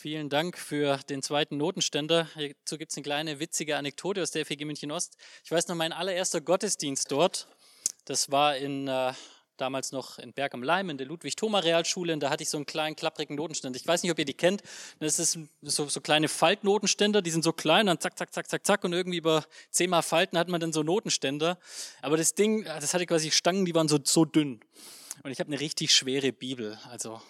[0.00, 2.26] Vielen Dank für den zweiten Notenständer.
[2.34, 5.18] Hierzu gibt es eine kleine witzige Anekdote aus der FG München Ost.
[5.44, 7.46] Ich weiß noch, mein allererster Gottesdienst dort,
[8.06, 9.12] das war in, äh,
[9.58, 12.14] damals noch in Berg am Leim in der Ludwig-Thoma-Realschule.
[12.14, 13.78] Und da hatte ich so einen kleinen, klapprigen Notenständer.
[13.78, 14.62] Ich weiß nicht, ob ihr die kennt.
[15.00, 18.66] Das ist so, so kleine Faltnotenständer, die sind so klein, dann zack, zack, zack, zack,
[18.66, 18.84] zack.
[18.84, 21.58] Und irgendwie über zehnmal Falten hat man dann so Notenständer.
[22.00, 24.60] Aber das Ding, das hatte quasi Stangen, die waren so, so dünn.
[25.24, 26.78] Und ich habe eine richtig schwere Bibel.
[26.88, 27.20] Also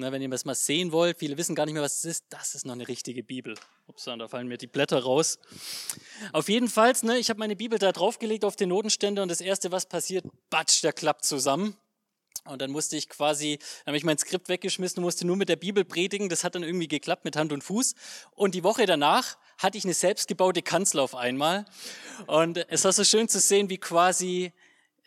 [0.00, 2.24] Ne, wenn ihr das mal sehen wollt, viele wissen gar nicht mehr, was es ist.
[2.30, 3.54] Das ist noch eine richtige Bibel.
[3.86, 5.38] Ups, da fallen mir die Blätter raus.
[6.32, 9.42] Auf jeden Fall, ne, ich habe meine Bibel da draufgelegt auf den Notenständer und das
[9.42, 11.76] erste, was passiert, batsch, der klappt zusammen.
[12.46, 15.50] Und dann musste ich quasi, dann habe ich mein Skript weggeschmissen und musste nur mit
[15.50, 16.30] der Bibel predigen.
[16.30, 17.94] Das hat dann irgendwie geklappt mit Hand und Fuß.
[18.30, 21.66] Und die Woche danach hatte ich eine selbstgebaute Kanzel auf einmal.
[22.26, 24.54] Und es war so schön zu sehen, wie quasi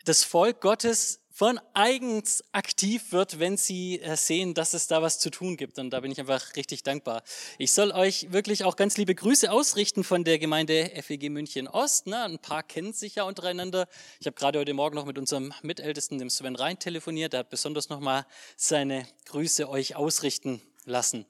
[0.04, 5.18] das Volk Gottes von eigens aktiv wird, wenn sie äh, sehen, dass es da was
[5.18, 5.80] zu tun gibt.
[5.80, 7.24] Und da bin ich einfach richtig dankbar.
[7.58, 12.06] Ich soll euch wirklich auch ganz liebe Grüße ausrichten von der Gemeinde FEG München Ost.
[12.06, 12.22] Ne?
[12.22, 13.88] Ein paar kennen sich ja untereinander.
[14.20, 17.32] Ich habe gerade heute Morgen noch mit unserem Mitältesten, dem Sven Rhein, telefoniert.
[17.32, 18.26] Der hat besonders nochmal
[18.56, 21.26] seine Grüße euch ausrichten lassen.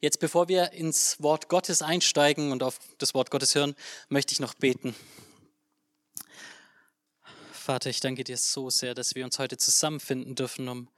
[0.00, 3.74] Jetzt, bevor wir ins Wort Gottes einsteigen und auf das Wort Gottes hören,
[4.08, 4.94] möchte ich noch beten.
[7.62, 10.88] Vater, ich danke dir so sehr, dass wir uns heute zusammenfinden dürfen, um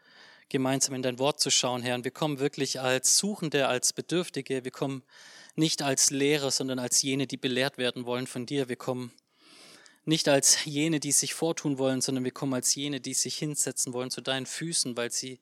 [0.49, 1.95] gemeinsam in dein Wort zu schauen, Herr.
[1.95, 4.65] Und wir kommen wirklich als Suchende, als Bedürftige.
[4.65, 5.03] Wir kommen
[5.57, 8.71] nicht als Lehrer, sondern als jene, die belehrt werden wollen von dir.
[8.71, 9.13] Wir kommen
[10.07, 13.93] nicht als jene, die sich vortun wollen, sondern wir kommen als jene, die sich hinsetzen
[13.93, 15.41] wollen zu deinen Füßen, weil sie,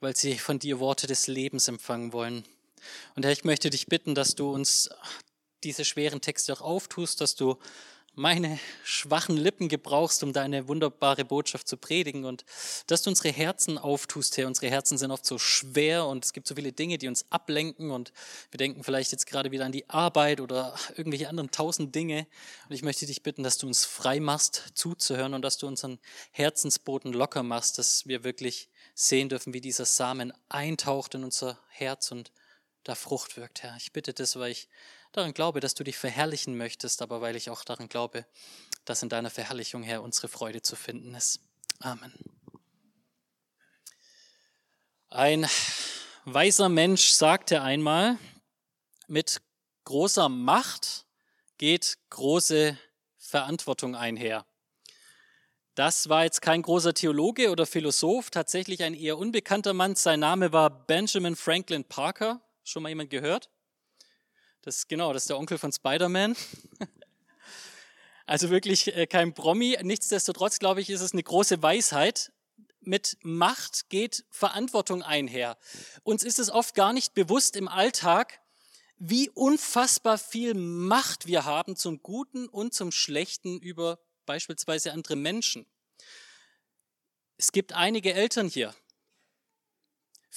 [0.00, 2.46] weil sie von dir Worte des Lebens empfangen wollen.
[3.14, 4.88] Und Herr, ich möchte dich bitten, dass du uns
[5.64, 7.58] diese schweren Texte auch auftust, dass du
[8.16, 12.46] meine schwachen Lippen gebrauchst, um deine wunderbare Botschaft zu predigen und
[12.86, 14.46] dass du unsere Herzen auftust, Herr.
[14.46, 17.90] Unsere Herzen sind oft so schwer und es gibt so viele Dinge, die uns ablenken
[17.90, 18.12] und
[18.50, 22.26] wir denken vielleicht jetzt gerade wieder an die Arbeit oder irgendwelche anderen tausend Dinge.
[22.68, 25.98] Und ich möchte dich bitten, dass du uns frei machst, zuzuhören und dass du unseren
[26.30, 32.10] Herzensboden locker machst, dass wir wirklich sehen dürfen, wie dieser Samen eintaucht in unser Herz
[32.10, 32.32] und
[32.86, 33.74] da Frucht wirkt, Herr.
[33.78, 34.68] Ich bitte das, weil ich
[35.10, 38.24] daran glaube, dass du dich verherrlichen möchtest, aber weil ich auch daran glaube,
[38.84, 41.40] dass in deiner Verherrlichung, Herr, unsere Freude zu finden ist.
[41.80, 42.14] Amen.
[45.08, 45.48] Ein
[46.26, 48.18] weiser Mensch sagte einmal,
[49.08, 49.42] mit
[49.84, 51.06] großer Macht
[51.58, 52.78] geht große
[53.18, 54.46] Verantwortung einher.
[55.74, 59.96] Das war jetzt kein großer Theologe oder Philosoph, tatsächlich ein eher unbekannter Mann.
[59.96, 62.40] Sein Name war Benjamin Franklin Parker.
[62.68, 63.48] Schon mal jemand gehört?
[64.62, 66.36] Das genau, das ist der Onkel von Spider-Man.
[68.28, 69.78] Also wirklich äh, kein Promi.
[69.84, 72.32] Nichtsdestotrotz, glaube ich, ist es eine große Weisheit.
[72.80, 75.56] Mit Macht geht Verantwortung einher.
[76.02, 78.40] Uns ist es oft gar nicht bewusst im Alltag,
[78.96, 85.64] wie unfassbar viel Macht wir haben zum Guten und zum Schlechten über beispielsweise andere Menschen.
[87.36, 88.74] Es gibt einige Eltern hier,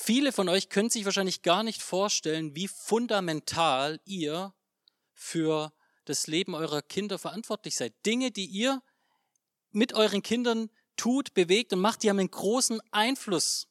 [0.01, 4.53] Viele von euch können sich wahrscheinlich gar nicht vorstellen, wie fundamental ihr
[5.13, 5.73] für
[6.05, 7.93] das Leben eurer Kinder verantwortlich seid.
[8.05, 8.81] Dinge, die ihr
[9.71, 13.67] mit euren Kindern tut, bewegt und macht, die haben einen großen Einfluss.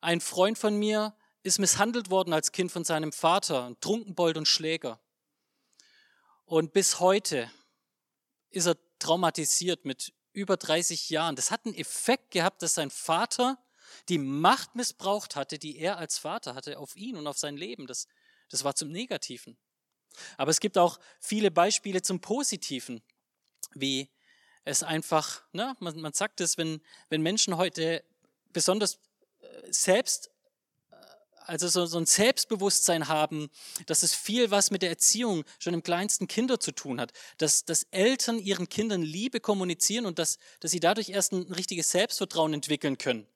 [0.00, 4.48] Ein Freund von mir ist misshandelt worden als Kind von seinem Vater, ein Trunkenbold und
[4.48, 5.02] Schläger.
[6.46, 7.52] Und bis heute
[8.48, 11.36] ist er traumatisiert mit über 30 Jahren.
[11.36, 13.58] Das hat einen Effekt gehabt, dass sein Vater
[14.08, 17.86] die Macht missbraucht hatte, die er als Vater hatte auf ihn und auf sein Leben.
[17.86, 18.06] Das,
[18.48, 19.56] das war zum Negativen.
[20.36, 23.02] Aber es gibt auch viele Beispiele zum Positiven,
[23.74, 24.10] wie
[24.64, 28.04] es einfach, ne, man, man sagt es, wenn, wenn Menschen heute
[28.52, 28.98] besonders
[29.40, 30.30] äh, selbst,
[30.90, 30.96] äh,
[31.46, 33.50] also so, so ein Selbstbewusstsein haben,
[33.86, 37.64] dass es viel was mit der Erziehung schon im kleinsten Kinder zu tun hat, dass,
[37.64, 42.52] dass Eltern ihren Kindern Liebe kommunizieren und dass, dass sie dadurch erst ein richtiges Selbstvertrauen
[42.52, 43.26] entwickeln können.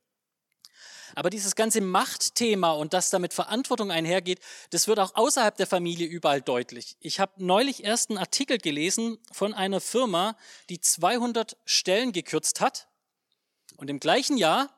[1.14, 4.40] Aber dieses ganze Machtthema und das damit Verantwortung einhergeht,
[4.70, 6.96] das wird auch außerhalb der Familie überall deutlich.
[7.00, 10.36] Ich habe neulich erst einen Artikel gelesen von einer Firma,
[10.68, 12.88] die 200 Stellen gekürzt hat.
[13.76, 14.70] Und im gleichen Jahr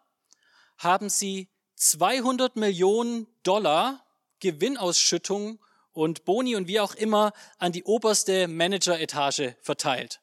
[0.78, 4.04] haben sie 200 Millionen Dollar
[4.40, 5.58] Gewinnausschüttung
[5.92, 10.20] und Boni und wie auch immer an die oberste Manageretage verteilt.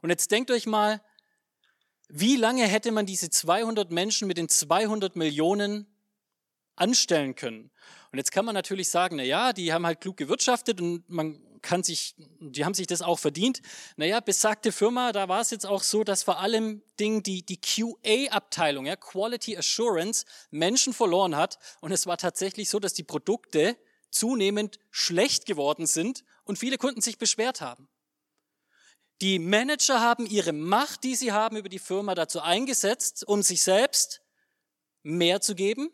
[0.00, 1.02] Und jetzt denkt euch mal,
[2.16, 5.88] wie lange hätte man diese 200 Menschen mit den 200 Millionen
[6.76, 7.72] anstellen können?
[8.12, 11.40] Und jetzt kann man natürlich sagen, na ja, die haben halt klug gewirtschaftet und man
[11.60, 13.62] kann sich, die haben sich das auch verdient.
[13.96, 17.60] Naja, besagte Firma, da war es jetzt auch so, dass vor allem Ding die, die
[17.60, 21.58] QA-Abteilung, ja, Quality Assurance, Menschen verloren hat.
[21.80, 23.76] Und es war tatsächlich so, dass die Produkte
[24.10, 27.88] zunehmend schlecht geworden sind und viele Kunden sich beschwert haben.
[29.24, 33.62] Die Manager haben ihre Macht, die sie haben über die Firma dazu eingesetzt, um sich
[33.62, 34.20] selbst
[35.02, 35.88] mehr zu geben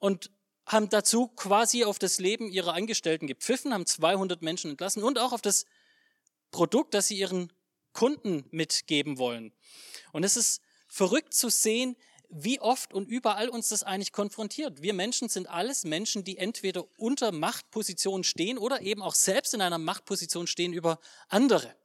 [0.00, 0.32] und
[0.66, 5.32] haben dazu quasi auf das Leben ihrer Angestellten gepfiffen, haben 200 Menschen entlassen und auch
[5.32, 5.64] auf das
[6.50, 7.52] Produkt, das sie ihren
[7.92, 9.52] Kunden mitgeben wollen.
[10.12, 11.94] Und es ist verrückt zu sehen,
[12.30, 14.82] wie oft und überall uns das eigentlich konfrontiert.
[14.82, 19.62] Wir Menschen sind alles Menschen, die entweder unter Machtpositionen stehen oder eben auch selbst in
[19.62, 20.98] einer Machtposition stehen über
[21.28, 21.76] andere.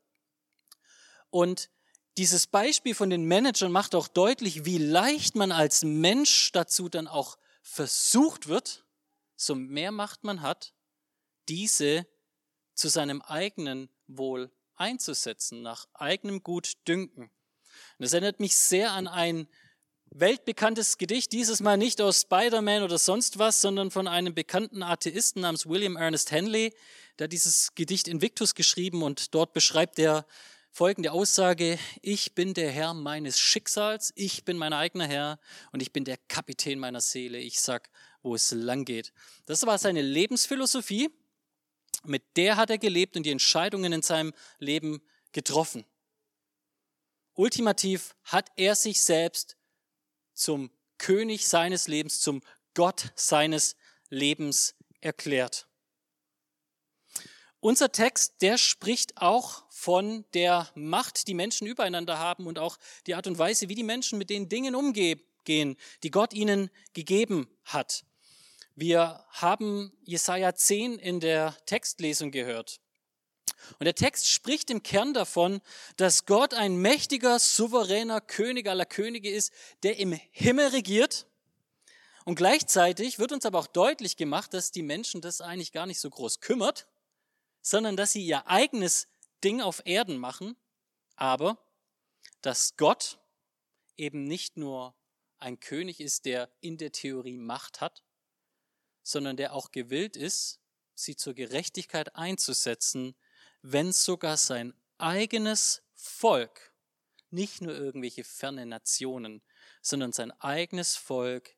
[1.36, 1.70] Und
[2.18, 7.10] dieses Beispiel von den Managern macht auch deutlich, wie leicht man als Mensch dazu dann
[7.10, 8.86] auch versucht wird,
[9.36, 10.74] so mehr Macht man hat,
[11.50, 12.08] diese
[12.74, 17.24] zu seinem eigenen Wohl einzusetzen, nach eigenem Gutdünken.
[17.24, 17.32] Und
[18.00, 19.50] das erinnert mich sehr an ein
[20.06, 25.42] weltbekanntes Gedicht, dieses Mal nicht aus Spider-Man oder sonst was, sondern von einem bekannten Atheisten
[25.42, 26.74] namens William Ernest Henley,
[27.20, 30.26] der dieses Gedicht Invictus geschrieben und dort beschreibt er
[30.76, 35.40] folgende Aussage, ich bin der Herr meines Schicksals, ich bin mein eigener Herr
[35.72, 37.90] und ich bin der Kapitän meiner Seele, ich sag,
[38.24, 39.14] wo es lang geht.
[39.46, 41.10] Das war seine Lebensphilosophie,
[42.04, 45.02] mit der hat er gelebt und die Entscheidungen in seinem Leben
[45.32, 45.86] getroffen.
[47.36, 49.56] Ultimativ hat er sich selbst
[50.34, 52.42] zum König seines Lebens, zum
[52.74, 53.78] Gott seines
[54.10, 55.70] Lebens erklärt.
[57.66, 62.78] Unser Text, der spricht auch von der Macht, die Menschen übereinander haben und auch
[63.08, 67.48] die Art und Weise, wie die Menschen mit den Dingen umgehen, die Gott ihnen gegeben
[67.64, 68.06] hat.
[68.76, 72.82] Wir haben Jesaja 10 in der Textlesung gehört.
[73.80, 75.60] Und der Text spricht im Kern davon,
[75.98, 79.52] dass Gott ein mächtiger, souveräner König aller Könige ist,
[79.82, 81.26] der im Himmel regiert.
[82.26, 86.00] Und gleichzeitig wird uns aber auch deutlich gemacht, dass die Menschen das eigentlich gar nicht
[86.00, 86.86] so groß kümmert,
[87.66, 89.08] sondern dass sie ihr eigenes
[89.44, 90.56] Ding auf Erden machen,
[91.16, 91.58] aber
[92.42, 93.20] dass Gott
[93.98, 94.96] eben nicht nur
[95.40, 98.04] ein König ist, der in der Theorie Macht hat,
[99.02, 100.60] sondern der auch gewillt ist,
[100.94, 103.16] sie zur Gerechtigkeit einzusetzen,
[103.64, 106.72] wenn sogar sein eigenes Volk,
[107.32, 109.42] nicht nur irgendwelche ferne Nationen,
[109.82, 111.56] sondern sein eigenes Volk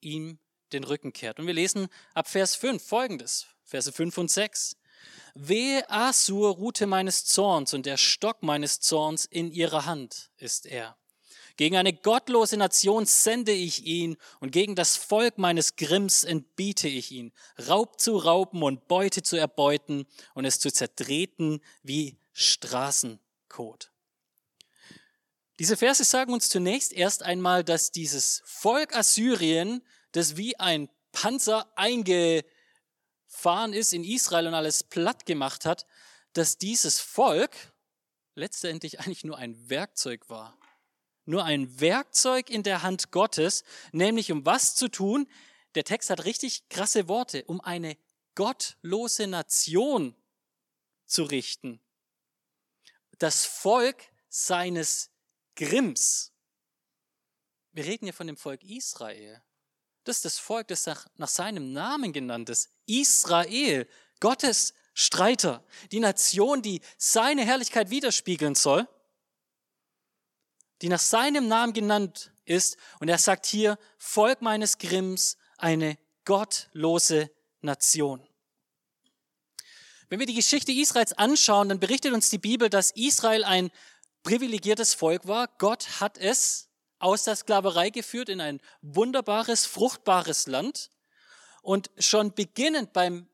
[0.00, 0.40] ihm
[0.72, 1.38] den Rücken kehrt.
[1.38, 4.76] Und wir lesen ab Vers 5 folgendes, Verse 5 und 6.
[5.34, 10.96] Wehe Asur, Rute meines Zorns und der Stock meines Zorns in ihrer Hand ist er.
[11.56, 17.12] Gegen eine gottlose Nation sende ich ihn und gegen das Volk meines Grimms entbiete ich
[17.12, 17.32] ihn,
[17.68, 23.90] Raub zu rauben und Beute zu erbeuten und es zu zertreten wie Straßenkot.
[25.58, 29.82] Diese Verse sagen uns zunächst erst einmal, dass dieses Volk Assyrien,
[30.12, 32.42] das wie ein Panzer einge
[33.30, 35.86] gefahren ist in Israel und alles platt gemacht hat,
[36.32, 37.56] dass dieses Volk
[38.34, 40.58] letztendlich eigentlich nur ein Werkzeug war.
[41.24, 43.62] Nur ein Werkzeug in der Hand Gottes,
[43.92, 45.28] nämlich um was zu tun?
[45.74, 47.96] Der Text hat richtig krasse Worte, um eine
[48.34, 50.16] gottlose Nation
[51.06, 51.80] zu richten.
[53.18, 55.10] Das Volk seines
[55.54, 56.32] Grimms.
[57.72, 59.40] Wir reden hier von dem Volk Israel.
[60.04, 62.70] Das ist das Volk, das nach, nach seinem Namen genannt ist.
[62.98, 63.86] Israel,
[64.20, 65.64] Gottes Streiter.
[65.92, 68.88] Die Nation, die seine Herrlichkeit widerspiegeln soll.
[70.82, 72.76] Die nach seinem Namen genannt ist.
[72.98, 78.26] Und er sagt hier, Volk meines Grimms, eine gottlose Nation.
[80.08, 83.70] Wenn wir die Geschichte Israels anschauen, dann berichtet uns die Bibel, dass Israel ein
[84.22, 85.48] privilegiertes Volk war.
[85.58, 90.90] Gott hat es aus der Sklaverei geführt in ein wunderbares, fruchtbares Land.
[91.62, 93.28] Und schon beginnend beim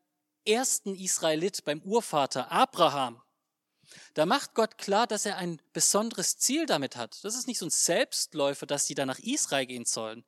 [0.45, 3.21] ersten Israelit, beim Urvater Abraham,
[4.13, 7.23] da macht Gott klar, dass er ein besonderes Ziel damit hat.
[7.23, 10.25] Das ist nicht so ein Selbstläufer, dass die da nach Israel gehen sollen.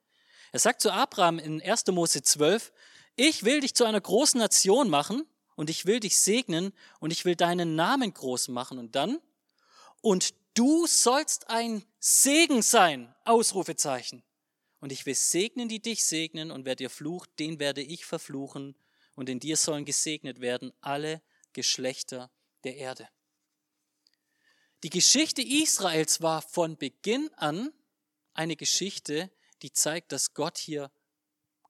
[0.51, 1.87] Er sagt zu Abraham in 1.
[1.87, 2.71] Mose 12,
[3.15, 5.25] ich will dich zu einer großen Nation machen
[5.55, 8.79] und ich will dich segnen und ich will deinen Namen groß machen.
[8.79, 9.19] Und dann,
[10.01, 14.23] und du sollst ein Segen sein, Ausrufezeichen.
[14.79, 18.75] Und ich will segnen, die dich segnen, und wer dir flucht, den werde ich verfluchen,
[19.15, 21.21] und in dir sollen gesegnet werden alle
[21.51, 22.31] Geschlechter
[22.63, 23.09] der Erde.
[24.83, 27.73] Die Geschichte Israels war von Beginn an
[28.33, 29.29] eine Geschichte,
[29.61, 30.89] die zeigt, dass Gott hier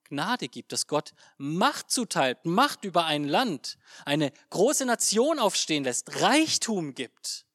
[0.09, 6.21] Gnade gibt, dass Gott Macht zuteilt, Macht über ein Land, eine große Nation aufstehen lässt,
[6.21, 7.45] Reichtum gibt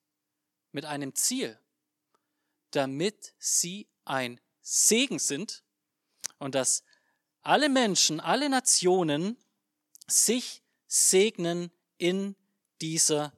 [0.73, 1.58] mit einem Ziel,
[2.70, 5.62] damit sie ein Segen sind
[6.38, 6.83] und dass
[7.42, 9.37] alle Menschen, alle Nationen
[10.06, 12.35] sich segnen in
[12.80, 13.33] dieser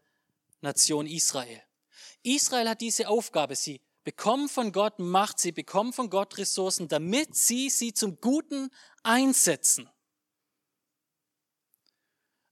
[0.61, 1.63] Nation Israel.
[2.23, 7.35] Israel hat diese Aufgabe, sie bekommen von Gott Macht, sie bekommen von Gott Ressourcen, damit
[7.35, 8.71] sie sie zum Guten
[9.03, 9.91] einsetzen.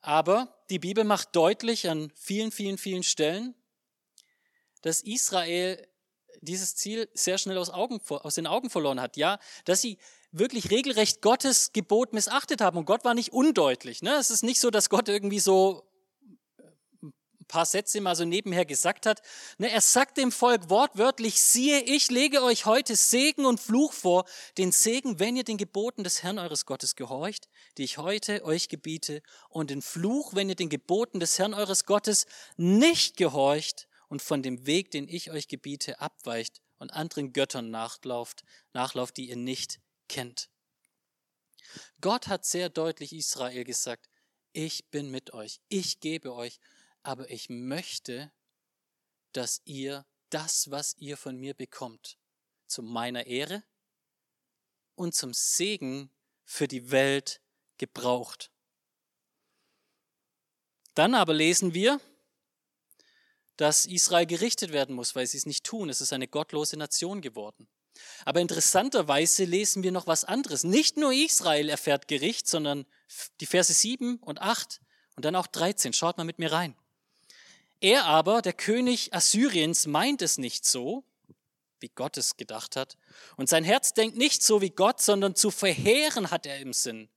[0.01, 3.55] Aber die Bibel macht deutlich an vielen, vielen, vielen Stellen,
[4.83, 5.89] dass Israel
[6.41, 9.17] dieses Ziel sehr schnell aus, Augen, aus den Augen verloren hat.
[9.17, 9.99] Ja, dass sie
[10.33, 12.77] wirklich regelrecht Gottes Gebot missachtet haben.
[12.77, 14.03] Und Gott war nicht undeutlich.
[14.03, 14.15] Ne?
[14.15, 15.89] Es ist nicht so, dass Gott irgendwie so
[17.03, 19.23] ein paar Sätze mal so nebenher gesagt hat.
[19.59, 24.25] Ne, er sagt dem Volk wortwörtlich, siehe, ich lege euch heute Segen und Fluch vor.
[24.59, 27.49] Den Segen, wenn ihr den Geboten des Herrn eures Gottes gehorcht,
[27.79, 29.23] die ich heute euch gebiete.
[29.51, 32.27] Und den Fluch, wenn ihr den Geboten des Herrn eures Gottes
[32.57, 38.45] nicht gehorcht und von dem Weg, den ich euch gebiete, abweicht und anderen Göttern nachlauft,
[38.73, 40.51] nachlauft, die ihr nicht kennt.
[42.01, 44.09] Gott hat sehr deutlich Israel gesagt,
[44.53, 46.61] ich bin mit euch, ich gebe euch,
[47.03, 48.31] aber ich möchte,
[49.33, 52.17] dass ihr das, was ihr von mir bekommt,
[52.69, 53.65] zu meiner Ehre
[54.95, 56.09] und zum Segen
[56.45, 57.41] für die Welt
[57.79, 58.53] gebraucht.
[60.95, 62.01] Dann aber lesen wir,
[63.57, 65.89] dass Israel gerichtet werden muss, weil sie es nicht tun.
[65.89, 67.69] Es ist eine gottlose Nation geworden.
[68.25, 70.65] Aber interessanterweise lesen wir noch was anderes.
[70.65, 72.87] Nicht nur Israel erfährt Gericht, sondern
[73.41, 74.81] die Verse 7 und 8
[75.17, 75.93] und dann auch 13.
[75.93, 76.75] Schaut mal mit mir rein.
[77.81, 81.05] Er aber, der König Assyriens, meint es nicht so,
[81.81, 82.97] wie Gott es gedacht hat.
[83.37, 87.09] Und sein Herz denkt nicht so wie Gott, sondern zu verheeren hat er im Sinn.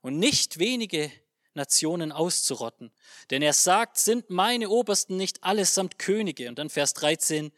[0.00, 1.10] Und nicht wenige
[1.58, 2.90] Nationen auszurotten.
[3.30, 6.48] Denn er sagt, sind meine Obersten nicht allesamt Könige?
[6.48, 7.52] Und dann Vers 13.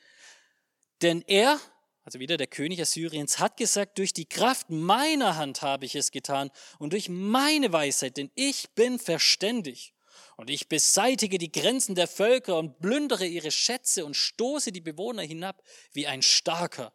[1.02, 1.60] Denn er,
[2.02, 6.10] also wieder der König Assyriens, hat gesagt, durch die Kraft meiner Hand habe ich es
[6.10, 9.94] getan und durch meine Weisheit, denn ich bin verständig.
[10.36, 15.22] Und ich beseitige die Grenzen der Völker und plündere ihre Schätze und stoße die Bewohner
[15.22, 16.94] hinab wie ein Starker.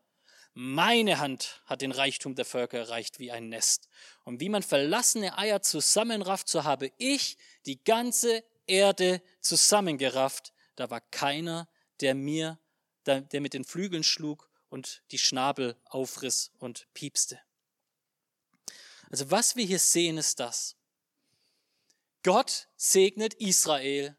[0.58, 3.90] Meine Hand hat den Reichtum der Völker erreicht wie ein Nest.
[4.26, 10.52] Und wie man verlassene Eier zusammenrafft, so habe ich die ganze Erde zusammengerafft.
[10.76, 11.70] Da war keiner,
[12.02, 12.60] der mir,
[13.06, 17.40] der, mit den Flügeln schlug und die Schnabel aufriss und piepste.
[19.12, 20.76] Also was wir hier sehen, ist das.
[22.24, 24.18] Gott segnet Israel.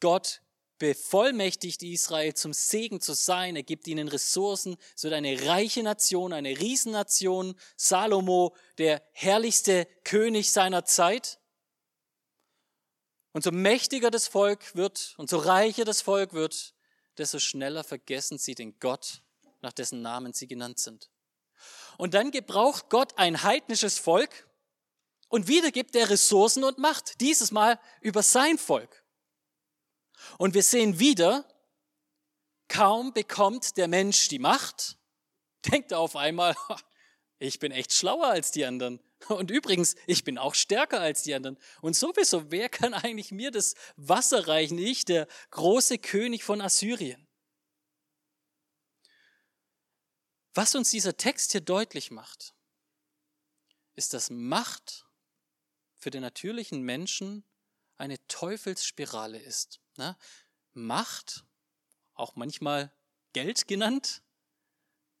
[0.00, 0.40] Gott
[0.80, 3.54] bevollmächtigt Israel zum Segen zu sein.
[3.54, 4.76] Er gibt ihnen Ressourcen.
[4.96, 7.54] Es wird eine reiche Nation, eine Riesennation.
[7.76, 11.38] Salomo, der herrlichste König seiner Zeit.
[13.32, 16.74] Und so mächtiger das Volk wird und so reicher das Volk wird,
[17.16, 19.22] desto schneller vergessen sie den Gott,
[19.60, 21.10] nach dessen Namen sie genannt sind.
[21.98, 24.48] Und dann gebraucht Gott ein heidnisches Volk
[25.28, 29.04] und wieder gibt er Ressourcen und Macht, dieses Mal über sein Volk.
[30.38, 31.44] Und wir sehen wieder,
[32.68, 34.96] kaum bekommt der Mensch die Macht,
[35.70, 36.54] denkt er auf einmal,
[37.38, 39.00] ich bin echt schlauer als die anderen.
[39.28, 41.58] Und übrigens, ich bin auch stärker als die anderen.
[41.82, 44.78] Und sowieso, wer kann eigentlich mir das Wasser reichen?
[44.78, 47.26] Ich, der große König von Assyrien.
[50.54, 52.54] Was uns dieser Text hier deutlich macht,
[53.94, 55.06] ist, dass Macht
[55.94, 57.44] für den natürlichen Menschen
[58.00, 59.78] eine Teufelsspirale ist.
[59.96, 60.16] Ne?
[60.72, 61.44] Macht,
[62.14, 62.92] auch manchmal
[63.32, 64.22] Geld genannt,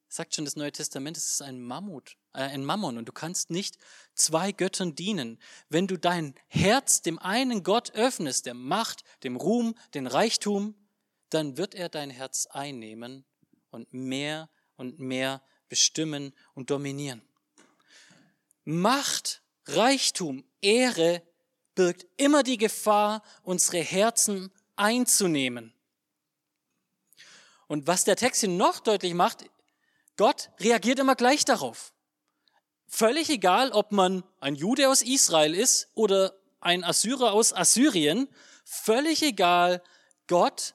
[0.08, 3.50] sagt schon das Neue Testament, es ist ein Mammut, äh, ein Mammon und du kannst
[3.50, 3.78] nicht
[4.14, 5.38] zwei Göttern dienen.
[5.68, 10.74] Wenn du dein Herz dem einen Gott öffnest, der Macht, dem Ruhm, den Reichtum,
[11.28, 13.24] dann wird er dein Herz einnehmen
[13.70, 17.22] und mehr und mehr bestimmen und dominieren.
[18.64, 21.22] Macht, Reichtum, Ehre
[21.74, 25.72] birgt immer die Gefahr, unsere Herzen einzunehmen.
[27.66, 29.44] Und was der Text hier noch deutlich macht,
[30.16, 31.92] Gott reagiert immer gleich darauf.
[32.88, 38.28] Völlig egal, ob man ein Jude aus Israel ist oder ein Assyrer aus Assyrien,
[38.64, 39.82] völlig egal,
[40.26, 40.74] Gott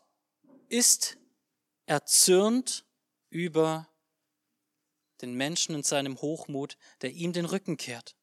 [0.70, 1.18] ist
[1.86, 2.86] erzürnt
[3.30, 3.88] über
[5.22, 8.15] den Menschen in seinem Hochmut, der ihm den Rücken kehrt.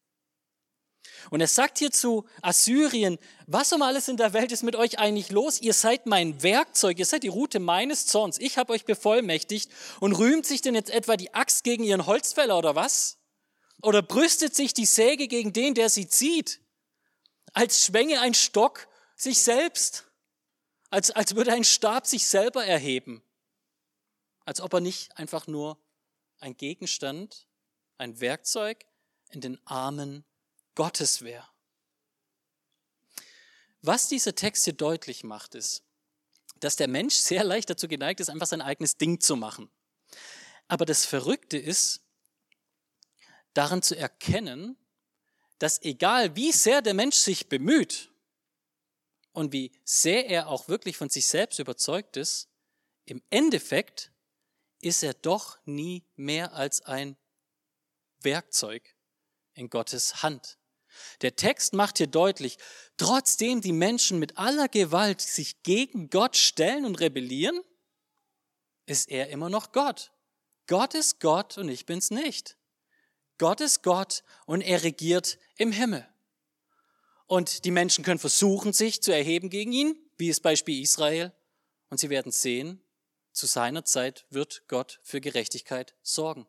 [1.29, 4.99] Und er sagt hier zu Assyrien, was um alles in der Welt ist mit euch
[4.99, 5.61] eigentlich los?
[5.61, 8.39] Ihr seid mein Werkzeug, ihr seid die Route meines Zorns.
[8.39, 12.57] Ich habe euch bevollmächtigt und rühmt sich denn jetzt etwa die Axt gegen ihren Holzfäller
[12.57, 13.17] oder was?
[13.81, 16.61] Oder brüstet sich die Säge gegen den, der sie zieht?
[17.53, 20.05] Als schwänge ein Stock sich selbst.
[20.89, 23.23] Als, als würde ein Stab sich selber erheben.
[24.45, 25.77] Als ob er nicht einfach nur
[26.39, 27.47] ein Gegenstand,
[27.97, 28.85] ein Werkzeug
[29.29, 30.25] in den Armen
[30.75, 31.47] Gottes wäre.
[33.81, 35.83] Was diese Texte deutlich macht, ist,
[36.59, 39.69] dass der Mensch sehr leicht dazu geneigt ist, einfach sein eigenes Ding zu machen.
[40.67, 42.01] Aber das Verrückte ist,
[43.53, 44.77] daran zu erkennen,
[45.59, 48.11] dass egal wie sehr der Mensch sich bemüht
[49.31, 52.49] und wie sehr er auch wirklich von sich selbst überzeugt ist,
[53.05, 54.11] im Endeffekt
[54.81, 57.17] ist er doch nie mehr als ein
[58.21, 58.95] Werkzeug
[59.53, 60.57] in Gottes Hand.
[61.21, 62.57] Der Text macht hier deutlich,
[62.97, 67.61] trotzdem die Menschen mit aller Gewalt sich gegen Gott stellen und rebellieren,
[68.85, 70.11] ist er immer noch Gott.
[70.67, 72.57] Gott ist Gott und ich bin's nicht.
[73.37, 76.07] Gott ist Gott und er regiert im Himmel.
[77.25, 81.33] Und die Menschen können versuchen, sich zu erheben gegen ihn, wie es Beispiel Israel.
[81.89, 82.81] Und sie werden sehen,
[83.31, 86.47] zu seiner Zeit wird Gott für Gerechtigkeit sorgen,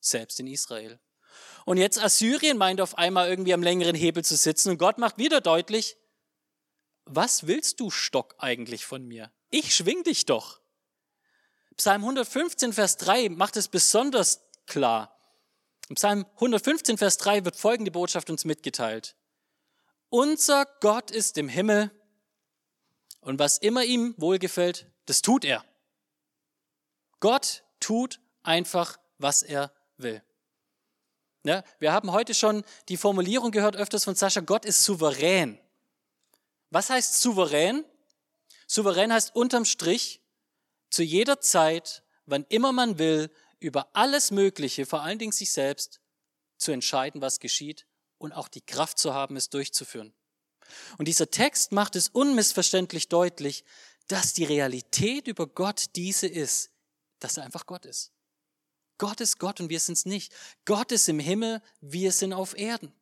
[0.00, 1.00] selbst in Israel.
[1.64, 5.18] Und jetzt Assyrien meint auf einmal irgendwie am längeren Hebel zu sitzen und Gott macht
[5.18, 5.96] wieder deutlich,
[7.04, 9.32] was willst du Stock eigentlich von mir?
[9.50, 10.60] Ich schwing dich doch.
[11.76, 15.16] Psalm 115, Vers 3 macht es besonders klar.
[15.88, 19.14] Im Psalm 115, Vers 3 wird folgende Botschaft uns mitgeteilt.
[20.08, 21.90] Unser Gott ist im Himmel
[23.20, 25.64] und was immer ihm wohlgefällt, das tut er.
[27.20, 30.22] Gott tut einfach, was er will.
[31.46, 35.60] Ja, wir haben heute schon die Formulierung gehört öfters von Sascha, Gott ist souverän.
[36.70, 37.84] Was heißt souverän?
[38.66, 40.20] Souverän heißt unterm Strich,
[40.90, 46.00] zu jeder Zeit, wann immer man will, über alles Mögliche, vor allen Dingen sich selbst,
[46.58, 47.86] zu entscheiden, was geschieht
[48.18, 50.12] und auch die Kraft zu haben, es durchzuführen.
[50.98, 53.64] Und dieser Text macht es unmissverständlich deutlich,
[54.08, 56.72] dass die Realität über Gott diese ist,
[57.20, 58.15] dass er einfach Gott ist.
[58.98, 60.32] Gott ist Gott und wir sind es nicht.
[60.64, 62.92] Gott ist im Himmel, wir sind auf Erden.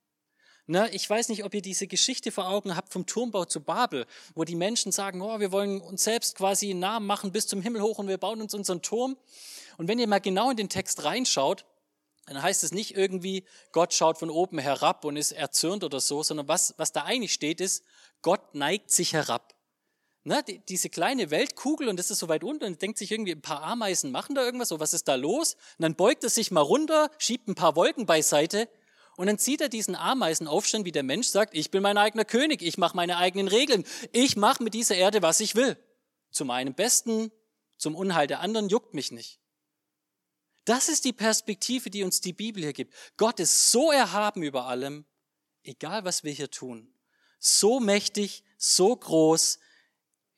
[0.66, 4.06] Ne, ich weiß nicht, ob ihr diese Geschichte vor Augen habt vom Turmbau zu Babel,
[4.34, 7.60] wo die Menschen sagen, oh, wir wollen uns selbst quasi einen Namen machen bis zum
[7.60, 9.18] Himmel hoch und wir bauen uns unseren Turm.
[9.76, 11.66] Und wenn ihr mal genau in den Text reinschaut,
[12.24, 16.22] dann heißt es nicht irgendwie, Gott schaut von oben herab und ist erzürnt oder so,
[16.22, 17.84] sondern was, was da eigentlich steht, ist,
[18.22, 19.53] Gott neigt sich herab
[20.24, 23.32] ne, die, diese kleine Weltkugel und das ist so weit unten und denkt sich irgendwie,
[23.32, 25.54] ein paar Ameisen machen da irgendwas, so was ist da los?
[25.78, 28.68] Und dann beugt er sich mal runter, schiebt ein paar Wolken beiseite
[29.16, 32.24] und dann zieht er diesen Ameisen aufstehen, wie der Mensch sagt, ich bin mein eigener
[32.24, 35.76] König, ich mache meine eigenen Regeln, ich mache mit dieser Erde, was ich will.
[36.30, 37.30] Zu meinem Besten,
[37.76, 39.38] zum Unheil der anderen juckt mich nicht.
[40.64, 42.94] Das ist die Perspektive, die uns die Bibel hier gibt.
[43.18, 45.04] Gott ist so erhaben über allem,
[45.62, 46.92] egal was wir hier tun.
[47.38, 49.58] So mächtig, so groß,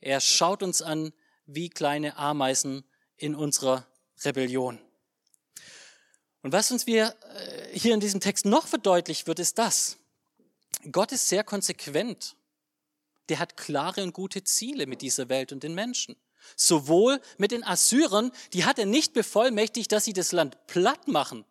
[0.07, 1.13] er schaut uns an
[1.47, 2.85] wie kleine Ameisen
[3.17, 3.89] in unserer
[4.25, 4.79] Rebellion.
[6.43, 9.97] Und was uns wir äh, hier in diesem Text noch verdeutlicht wird, ist das.
[10.93, 12.37] Gott ist sehr konsequent.
[13.29, 16.15] Der hat klare und gute Ziele mit dieser Welt und den Menschen.
[16.55, 21.45] Sowohl mit den Assyrern, die hat er nicht bevollmächtigt, dass sie das Land platt machen,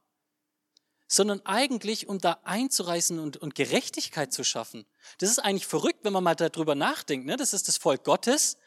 [1.07, 4.85] sondern eigentlich, um da einzureißen und, und Gerechtigkeit zu schaffen.
[5.19, 7.27] Das ist eigentlich verrückt, wenn man mal darüber nachdenkt.
[7.27, 7.37] Ne?
[7.37, 8.57] Das ist das Volk Gottes.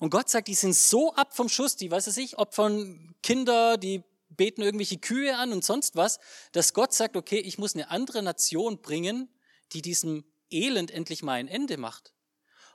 [0.00, 4.02] Und Gott sagt, die sind so ab vom Schuss, die, weiß ich, opfern Kinder, die
[4.28, 6.18] beten irgendwelche Kühe an und sonst was,
[6.52, 9.28] dass Gott sagt, okay, ich muss eine andere Nation bringen,
[9.72, 12.12] die diesem Elend endlich mal ein Ende macht.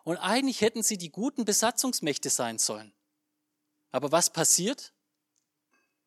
[0.03, 2.93] Und eigentlich hätten sie die guten Besatzungsmächte sein sollen.
[3.91, 4.93] Aber was passiert?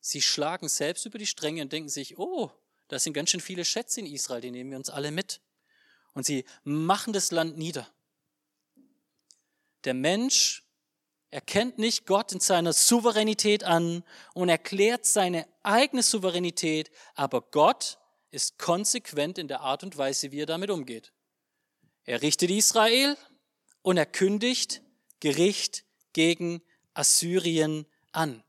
[0.00, 2.50] Sie schlagen selbst über die Stränge und denken sich, oh,
[2.88, 5.40] das sind ganz schön viele Schätze in Israel, die nehmen wir uns alle mit.
[6.14, 7.88] Und sie machen das Land nieder.
[9.84, 10.64] Der Mensch
[11.30, 17.98] erkennt nicht Gott in seiner Souveränität an und erklärt seine eigene Souveränität, aber Gott
[18.30, 21.12] ist konsequent in der Art und Weise, wie er damit umgeht.
[22.04, 23.16] Er richtet Israel
[23.82, 24.82] und er kündigt
[25.20, 26.62] Gericht gegen
[26.94, 28.42] Assyrien an.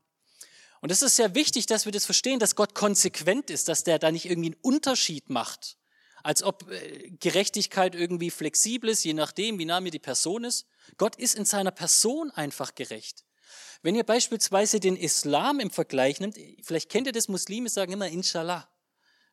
[0.84, 3.98] Und es ist sehr wichtig, dass wir das verstehen, dass Gott konsequent ist, dass der
[3.98, 5.78] da nicht irgendwie einen Unterschied macht.
[6.22, 10.66] Als ob äh, Gerechtigkeit irgendwie flexibel ist, je nachdem, wie nah mir die Person ist.
[10.98, 13.24] Gott ist in seiner Person einfach gerecht.
[13.80, 18.08] Wenn ihr beispielsweise den Islam im Vergleich nimmt, vielleicht kennt ihr das, Muslime sagen immer
[18.08, 18.68] Inshallah,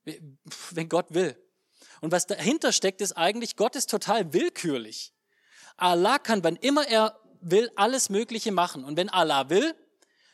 [0.05, 1.35] wenn Gott will.
[1.99, 5.11] Und was dahinter steckt, ist eigentlich, Gott ist total willkürlich.
[5.75, 8.85] Allah kann, wann immer er will, alles Mögliche machen.
[8.85, 9.75] Und wenn Allah will,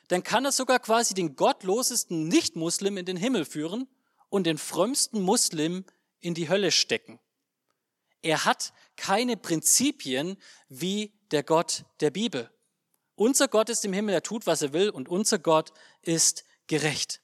[0.07, 3.87] dann kann er sogar quasi den gottlosesten Nicht-Muslim in den Himmel führen
[4.29, 5.85] und den frömmsten Muslim
[6.19, 7.19] in die Hölle stecken.
[8.21, 10.37] Er hat keine Prinzipien
[10.69, 12.49] wie der Gott der Bibel.
[13.15, 17.21] Unser Gott ist im Himmel, er tut, was er will und unser Gott ist gerecht.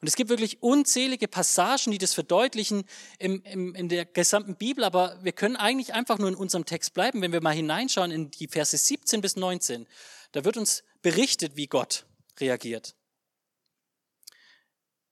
[0.00, 2.84] Und es gibt wirklich unzählige Passagen, die das verdeutlichen
[3.18, 6.94] im, im, in der gesamten Bibel, aber wir können eigentlich einfach nur in unserem Text
[6.94, 9.86] bleiben, wenn wir mal hineinschauen in die Verse 17 bis 19.
[10.34, 12.06] Da wird uns berichtet, wie Gott
[12.40, 12.96] reagiert.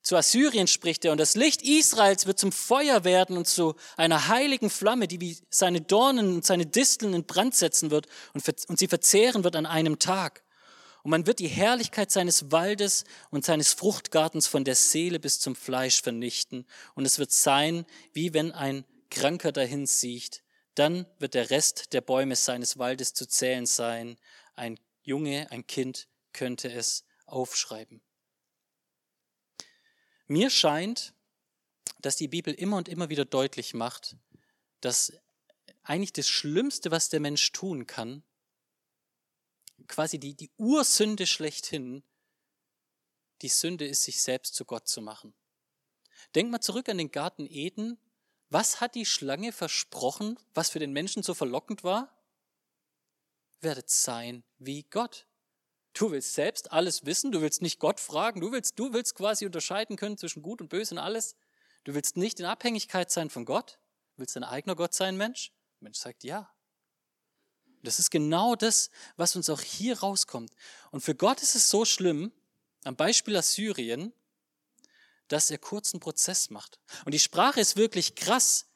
[0.01, 4.27] Zu Assyrien spricht er, und das Licht Israels wird zum Feuer werden und zu einer
[4.27, 8.43] heiligen Flamme, die wie seine Dornen und seine Disteln in Brand setzen wird und,
[8.77, 10.43] sie verzehren wird an einem Tag.
[11.03, 15.55] Und man wird die Herrlichkeit seines Waldes und seines Fruchtgartens von der Seele bis zum
[15.55, 16.67] Fleisch vernichten.
[16.95, 20.43] Und es wird sein, wie wenn ein Kranker dahin sieht.
[20.75, 24.17] Dann wird der Rest der Bäume seines Waldes zu zählen sein.
[24.55, 28.01] Ein Junge, ein Kind könnte es aufschreiben.
[30.27, 31.13] Mir scheint,
[31.99, 34.15] dass die Bibel immer und immer wieder deutlich macht,
[34.81, 35.13] dass
[35.83, 38.23] eigentlich das Schlimmste, was der Mensch tun kann,
[39.87, 42.03] quasi die, die Ursünde schlechthin,
[43.41, 45.33] die Sünde ist, sich selbst zu Gott zu machen.
[46.35, 47.97] Denk mal zurück an den Garten Eden.
[48.49, 52.15] Was hat die Schlange versprochen, was für den Menschen so verlockend war?
[53.63, 55.25] Werdet sein wie Gott.
[55.93, 59.45] Du willst selbst alles wissen, du willst nicht Gott fragen, du willst, du willst quasi
[59.45, 61.35] unterscheiden können zwischen gut und böse und alles.
[61.83, 63.79] Du willst nicht in Abhängigkeit sein von Gott.
[64.17, 65.51] Willst dein eigener Gott sein, Mensch?
[65.79, 66.51] Der Mensch sagt ja.
[67.83, 70.53] Das ist genau das, was uns auch hier rauskommt.
[70.91, 72.31] Und für Gott ist es so schlimm,
[72.83, 74.13] am Beispiel Assyrien,
[75.27, 76.79] dass er kurzen Prozess macht.
[77.05, 78.67] Und die Sprache ist wirklich krass.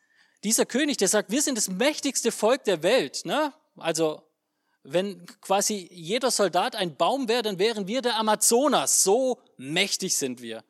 [0.43, 3.25] Dieser König, der sagt, wir sind das mächtigste Volk der Welt.
[3.25, 3.53] Ne?
[3.75, 4.26] Also
[4.83, 9.03] wenn quasi jeder Soldat ein Baum wäre, dann wären wir der Amazonas.
[9.03, 10.63] So mächtig sind wir.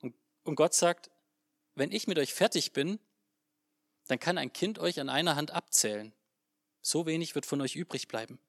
[0.00, 1.10] Und, Gott sagt,
[1.74, 2.98] wenn ich mit euch fertig bin,
[4.08, 6.12] dann kann ein Kind euch an einer Hand abzählen.
[6.80, 8.40] So wenig wird von euch übrig bleiben.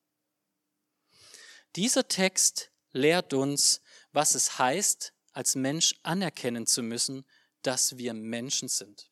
[1.75, 7.25] Dieser Text lehrt uns, was es heißt, als Mensch anerkennen zu müssen,
[7.61, 9.11] dass wir Menschen sind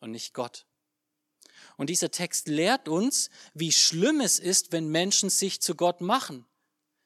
[0.00, 0.66] und nicht Gott.
[1.76, 6.46] Und dieser Text lehrt uns, wie schlimm es ist, wenn Menschen sich zu Gott machen.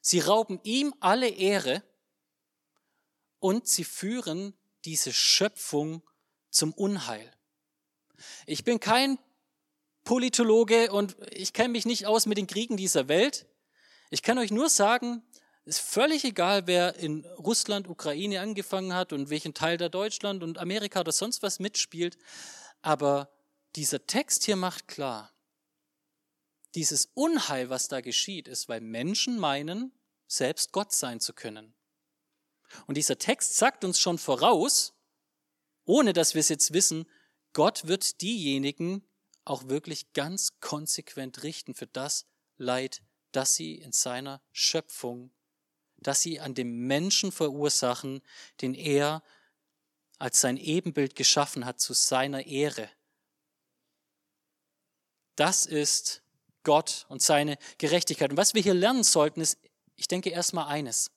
[0.00, 1.82] Sie rauben ihm alle Ehre
[3.38, 4.54] und sie führen
[4.84, 6.02] diese Schöpfung
[6.50, 7.30] zum Unheil.
[8.46, 9.18] Ich bin kein
[10.04, 13.46] Politologe und ich kenne mich nicht aus mit den Kriegen dieser Welt.
[14.10, 15.22] Ich kann euch nur sagen,
[15.64, 20.42] es ist völlig egal, wer in Russland, Ukraine angefangen hat und welchen Teil da Deutschland
[20.42, 22.16] und Amerika oder sonst was mitspielt.
[22.82, 23.30] Aber
[23.76, 25.32] dieser Text hier macht klar,
[26.74, 29.92] dieses Unheil, was da geschieht, ist, weil Menschen meinen,
[30.26, 31.74] selbst Gott sein zu können.
[32.86, 34.94] Und dieser Text sagt uns schon voraus,
[35.84, 37.06] ohne dass wir es jetzt wissen,
[37.52, 39.04] Gott wird diejenigen
[39.44, 43.02] auch wirklich ganz konsequent richten für das Leid,
[43.32, 45.32] das sie in seiner Schöpfung,
[45.96, 48.22] das sie an dem Menschen verursachen,
[48.60, 49.24] den er
[50.18, 52.88] als sein Ebenbild geschaffen hat zu seiner Ehre.
[55.40, 56.20] Das ist
[56.64, 58.30] Gott und seine Gerechtigkeit.
[58.30, 59.58] Und was wir hier lernen sollten, ist,
[59.96, 61.10] ich denke erstmal eines.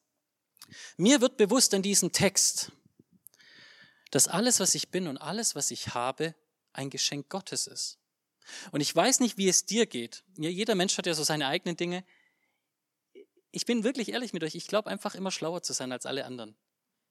[0.95, 2.71] Mir wird bewusst in diesem Text,
[4.12, 6.36] dass alles, was ich bin und alles, was ich habe,
[6.71, 7.97] ein Geschenk Gottes ist.
[8.71, 10.23] Und ich weiß nicht, wie es dir geht.
[10.38, 12.05] Jeder Mensch hat ja so seine eigenen Dinge.
[13.51, 14.55] Ich bin wirklich ehrlich mit euch.
[14.55, 16.55] Ich glaube einfach immer schlauer zu sein als alle anderen.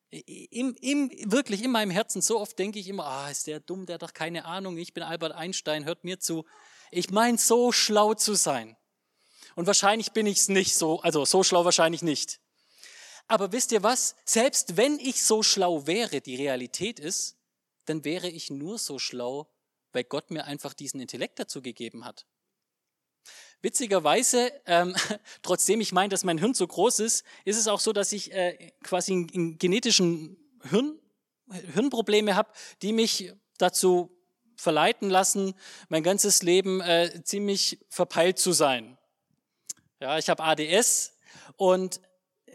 [0.09, 3.85] Im, im, wirklich in meinem Herzen so oft denke ich immer, ah, ist der dumm,
[3.85, 4.79] der hat doch keine Ahnung.
[4.79, 6.47] Ich bin Albert Einstein, hört mir zu.
[6.95, 8.77] Ich meine, so schlau zu sein.
[9.57, 12.39] Und wahrscheinlich bin ich es nicht so, also so schlau wahrscheinlich nicht.
[13.29, 14.15] Aber wisst ihr was?
[14.27, 17.39] Selbst wenn ich so schlau wäre, die Realität ist,
[17.87, 19.51] dann wäre ich nur so schlau,
[19.93, 22.27] weil Gott mir einfach diesen Intellekt dazu gegeben hat.
[23.63, 24.95] Witzigerweise, ähm,
[25.43, 28.33] trotzdem ich meine, dass mein Hirn so groß ist, ist es auch so, dass ich
[28.33, 30.37] äh, quasi einen genetischen
[30.69, 31.01] Hirn,
[31.73, 32.53] Hirnprobleme habe,
[32.83, 34.15] die mich dazu
[34.63, 35.55] verleiten lassen,
[35.89, 38.97] mein ganzes Leben äh, ziemlich verpeilt zu sein.
[40.01, 41.13] Ja, ich habe ADS
[41.57, 42.01] und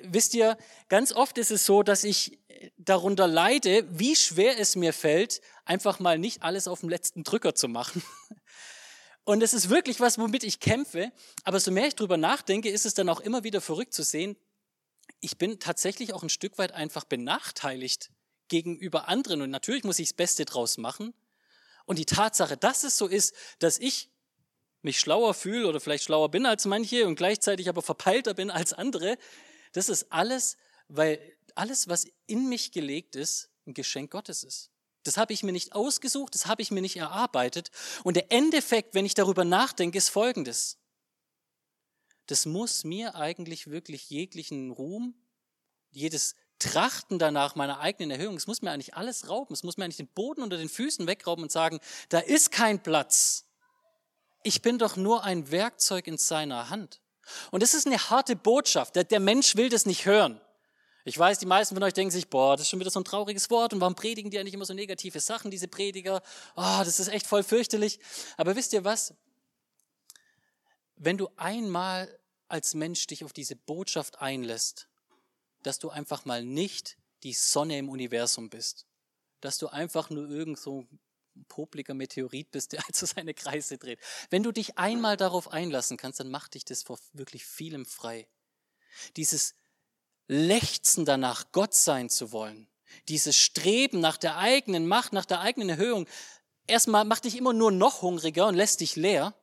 [0.01, 2.39] wisst ihr, ganz oft ist es so, dass ich
[2.77, 7.55] darunter leide, wie schwer es mir fällt, einfach mal nicht alles auf dem letzten Drücker
[7.55, 8.01] zu machen.
[9.23, 11.11] Und es ist wirklich was, womit ich kämpfe.
[11.43, 14.37] Aber so mehr ich drüber nachdenke, ist es dann auch immer wieder verrückt zu sehen,
[15.19, 18.11] ich bin tatsächlich auch ein Stück weit einfach benachteiligt
[18.47, 19.41] gegenüber anderen.
[19.41, 21.13] Und natürlich muss ich das Beste draus machen.
[21.87, 24.11] Und die Tatsache, dass es so ist, dass ich
[24.81, 28.73] mich schlauer fühle oder vielleicht schlauer bin als manche und gleichzeitig aber verpeilter bin als
[28.73, 29.17] andere,
[29.71, 30.57] das ist alles,
[30.89, 31.19] weil
[31.55, 34.69] alles, was in mich gelegt ist, ein Geschenk Gottes ist.
[35.03, 37.71] Das habe ich mir nicht ausgesucht, das habe ich mir nicht erarbeitet.
[38.03, 40.77] Und der Endeffekt, wenn ich darüber nachdenke, ist folgendes.
[42.25, 45.15] Das muss mir eigentlich wirklich jeglichen Ruhm,
[45.91, 49.83] jedes Trachten danach meiner eigenen Erhöhung, es muss mir eigentlich alles rauben, es muss mir
[49.83, 53.45] eigentlich den Boden unter den Füßen wegrauben und sagen, da ist kein Platz.
[54.43, 57.01] Ich bin doch nur ein Werkzeug in seiner Hand.
[57.51, 58.95] Und das ist eine harte Botschaft.
[58.95, 60.39] Der, der Mensch will das nicht hören.
[61.07, 63.05] Ich weiß, die meisten von euch denken sich, boah, das ist schon wieder so ein
[63.05, 66.21] trauriges Wort und warum predigen die eigentlich immer so negative Sachen, diese Prediger?
[66.55, 67.99] Oh, das ist echt voll fürchterlich.
[68.35, 69.13] Aber wisst ihr was?
[70.97, 74.89] Wenn du einmal als Mensch dich auf diese Botschaft einlässt,
[75.63, 78.85] dass du einfach mal nicht die Sonne im Universum bist.
[79.41, 80.81] Dass du einfach nur irgend so
[81.35, 83.99] ein popliger Meteorit bist, der also seine Kreise dreht.
[84.29, 88.27] Wenn du dich einmal darauf einlassen kannst, dann macht dich das vor wirklich vielem frei.
[89.15, 89.55] Dieses
[90.27, 92.67] Lechzen danach, Gott sein zu wollen,
[93.07, 96.07] dieses Streben nach der eigenen Macht, nach der eigenen Erhöhung,
[96.67, 99.33] erstmal macht dich immer nur noch hungriger und lässt dich leer.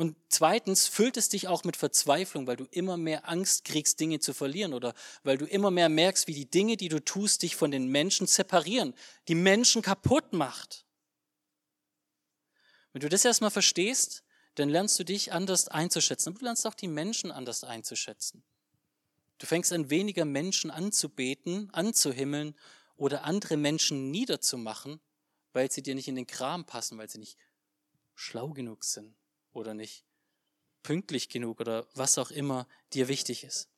[0.00, 4.18] Und zweitens füllt es dich auch mit Verzweiflung, weil du immer mehr Angst kriegst, Dinge
[4.18, 7.54] zu verlieren oder weil du immer mehr merkst, wie die Dinge, die du tust, dich
[7.54, 8.94] von den Menschen separieren,
[9.28, 10.86] die Menschen kaputt macht.
[12.94, 16.30] Wenn du das erstmal verstehst, dann lernst du dich anders einzuschätzen.
[16.30, 18.42] Und du lernst auch die Menschen anders einzuschätzen.
[19.36, 22.56] Du fängst an, weniger Menschen anzubeten, anzuhimmeln
[22.96, 24.98] oder andere Menschen niederzumachen,
[25.52, 27.36] weil sie dir nicht in den Kram passen, weil sie nicht
[28.14, 29.19] schlau genug sind
[29.52, 30.04] oder nicht
[30.82, 33.68] pünktlich genug oder was auch immer dir wichtig ist.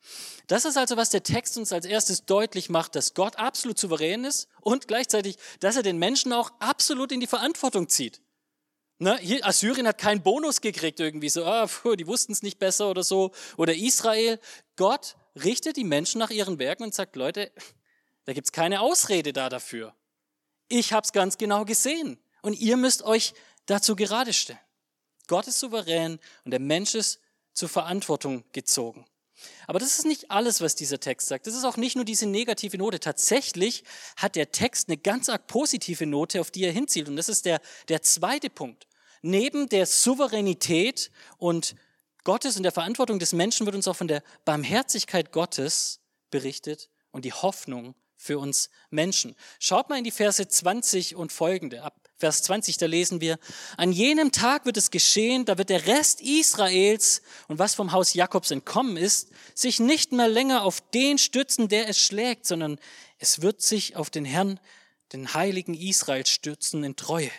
[0.47, 4.25] Das ist also, was der Text uns als erstes deutlich macht, dass Gott absolut souverän
[4.25, 8.21] ist und gleichzeitig, dass er den Menschen auch absolut in die Verantwortung zieht.
[8.99, 12.61] Ne, hier, Assyrien hat keinen Bonus gekriegt irgendwie so, ah, pfuh, die wussten es nicht
[12.61, 13.33] besser oder so.
[13.57, 14.39] Oder Israel.
[14.77, 17.51] Gott richtet die Menschen nach ihren Werken und sagt, Leute,
[18.27, 19.97] da gibt's keine Ausrede da dafür.
[20.69, 23.35] Ich hab's ganz genau gesehen und ihr müsst euch
[23.67, 24.61] dazu gerade stellen.
[25.33, 27.19] Gott ist souverän und der Mensch ist
[27.55, 29.07] zur Verantwortung gezogen.
[29.67, 31.47] Aber das ist nicht alles, was dieser Text sagt.
[31.47, 33.01] Das ist auch nicht nur diese negative Note.
[33.01, 33.83] Tatsächlich
[34.19, 37.09] hat der Text eine ganz arg positive Note, auf die er hinzielt.
[37.09, 38.87] Und das ist der, der zweite Punkt.
[39.23, 41.77] Neben der Souveränität und
[42.25, 47.25] Gottes und der Verantwortung des Menschen wird uns auch von der Barmherzigkeit Gottes berichtet und
[47.25, 49.35] die Hoffnung für uns Menschen.
[49.59, 51.83] Schaut mal in die Verse 20 und folgende.
[51.83, 53.37] Ab Vers 20, da lesen wir,
[53.77, 58.15] an jenem Tag wird es geschehen, da wird der Rest Israels und was vom Haus
[58.15, 62.79] Jakobs entkommen ist, sich nicht mehr länger auf den stützen, der es schlägt, sondern
[63.19, 64.61] es wird sich auf den Herrn,
[65.13, 67.33] den Heiligen Israels stürzen in Treue.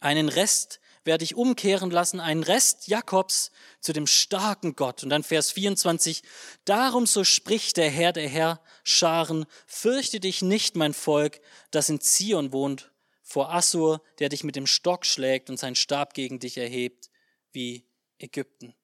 [0.00, 5.02] Einen Rest werde ich umkehren lassen, einen Rest Jakobs zu dem starken Gott.
[5.02, 6.22] Und dann Vers 24,
[6.64, 11.40] darum so spricht der Herr, der Herr, Scharen, fürchte dich nicht, mein Volk,
[11.70, 12.90] das in Zion wohnt,
[13.22, 17.08] vor Assur, der dich mit dem Stock schlägt und seinen Stab gegen dich erhebt,
[17.52, 17.86] wie
[18.18, 18.74] Ägypten.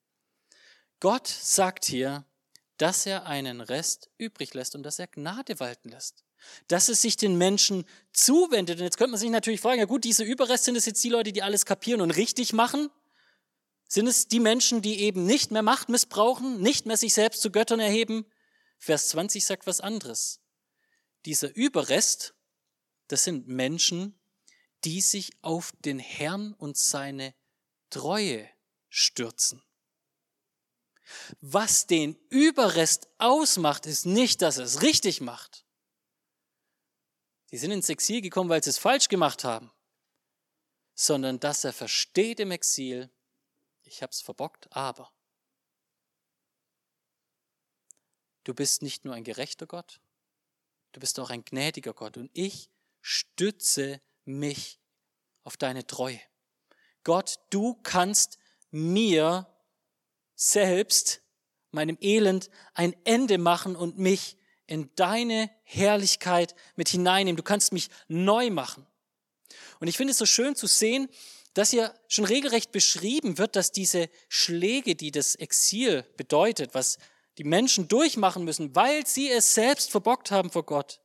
[0.99, 2.25] Gott sagt hier,
[2.77, 6.23] dass er einen Rest übrig lässt und dass er Gnade walten lässt.
[6.67, 8.79] Dass es sich den Menschen zuwendet.
[8.79, 11.09] Und jetzt könnte man sich natürlich fragen, ja gut, diese Überreste sind es jetzt die
[11.09, 12.89] Leute, die alles kapieren und richtig machen?
[13.87, 17.51] Sind es die Menschen, die eben nicht mehr Macht missbrauchen, nicht mehr sich selbst zu
[17.51, 18.25] Göttern erheben?
[18.77, 20.41] Vers 20 sagt was anderes.
[21.25, 22.33] Dieser Überrest,
[23.07, 24.19] das sind Menschen,
[24.83, 27.33] die sich auf den Herrn und seine
[27.89, 28.49] Treue
[28.89, 29.63] stürzen.
[31.41, 35.62] Was den Überrest ausmacht, ist nicht, dass es richtig macht.
[37.53, 39.71] Die sind ins Exil gekommen, weil sie es falsch gemacht haben,
[40.95, 43.11] sondern dass er versteht im Exil,
[43.83, 45.13] ich habe es verbockt, aber
[48.43, 50.01] du bist nicht nur ein gerechter Gott,
[50.93, 54.79] du bist auch ein gnädiger Gott und ich stütze mich
[55.43, 56.21] auf deine Treue.
[57.03, 58.39] Gott, du kannst
[58.71, 59.45] mir
[60.33, 61.21] selbst,
[61.69, 64.37] meinem Elend, ein Ende machen und mich
[64.73, 67.37] in deine Herrlichkeit mit hineinnehmen.
[67.37, 68.87] Du kannst mich neu machen.
[69.79, 71.09] Und ich finde es so schön zu sehen,
[71.53, 76.97] dass hier schon regelrecht beschrieben wird, dass diese Schläge, die das Exil bedeutet, was
[77.37, 81.01] die Menschen durchmachen müssen, weil sie es selbst verbockt haben vor Gott,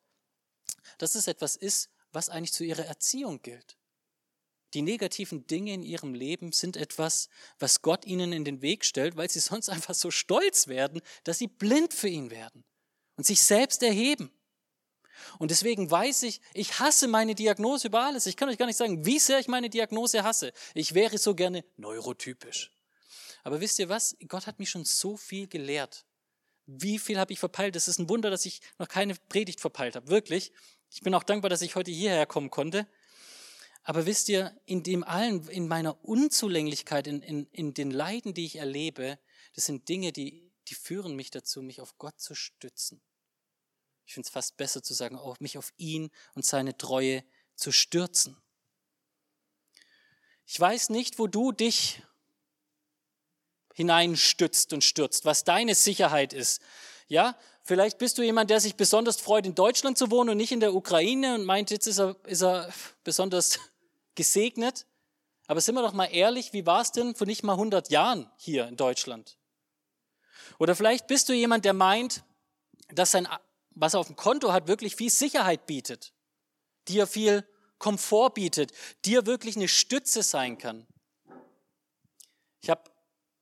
[0.97, 3.77] dass es etwas ist, was eigentlich zu ihrer Erziehung gilt.
[4.73, 7.29] Die negativen Dinge in ihrem Leben sind etwas,
[7.59, 11.37] was Gott ihnen in den Weg stellt, weil sie sonst einfach so stolz werden, dass
[11.37, 12.65] sie blind für ihn werden
[13.19, 14.31] und sich selbst erheben.
[15.39, 18.27] Und deswegen weiß ich, ich hasse meine Diagnose über alles.
[18.27, 20.53] Ich kann euch gar nicht sagen, wie sehr ich meine Diagnose hasse.
[20.73, 22.73] Ich wäre so gerne neurotypisch.
[23.43, 24.17] Aber wisst ihr was?
[24.27, 26.07] Gott hat mich schon so viel gelehrt,
[26.71, 27.77] Wie viel habe ich verpeilt?
[27.77, 30.09] Es ist ein Wunder, dass ich noch keine Predigt verpeilt habe.
[30.09, 30.53] Wirklich.
[30.91, 32.87] Ich bin auch dankbar, dass ich heute hierher kommen konnte.
[33.85, 38.45] Aber wisst ihr, in dem allen, in meiner Unzulänglichkeit, in, in, in den Leiden, die
[38.45, 39.19] ich erlebe,
[39.55, 43.01] das sind Dinge, die, die führen mich dazu, mich auf Gott zu stützen.
[44.09, 47.23] Ich finde es fast besser zu sagen, auch mich auf ihn und seine Treue
[47.57, 48.39] zu stürzen.
[50.47, 52.03] Ich weiß nicht, wo du dich
[53.75, 56.63] hineinstützt und stürzt, was deine Sicherheit ist.
[57.09, 60.53] Ja, vielleicht bist du jemand, der sich besonders freut, in Deutschland zu wohnen und nicht
[60.53, 62.73] in der Ukraine und meint, jetzt ist er, ist er
[63.05, 63.59] besonders
[64.15, 64.87] gesegnet.
[65.49, 68.31] Aber sind wir doch mal ehrlich, wie war es denn vor nicht mal 100 Jahren
[68.39, 69.37] hier in Deutschland?
[70.59, 72.25] Oder vielleicht bist du jemand, der meint,
[72.89, 73.29] dass sein,
[73.79, 76.13] was er auf dem Konto hat, wirklich viel Sicherheit bietet,
[76.89, 77.47] dir viel
[77.79, 78.73] Komfort bietet,
[79.05, 80.87] dir wirklich eine Stütze sein kann.
[82.61, 82.83] Ich habe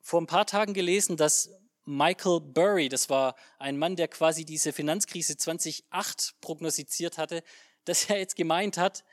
[0.03, 1.51] vor ein paar Tagen gelesen, dass
[1.85, 7.43] Michael Burry, das war ein Mann, der quasi diese Finanzkrise 2008 prognostiziert hatte,
[7.85, 9.05] dass er jetzt gemeint hat,